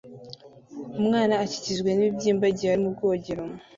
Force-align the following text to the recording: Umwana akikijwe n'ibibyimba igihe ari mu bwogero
Umwana 0.99 1.33
akikijwe 1.43 1.89
n'ibibyimba 1.93 2.45
igihe 2.51 2.69
ari 2.71 2.81
mu 2.83 2.91
bwogero 2.95 3.43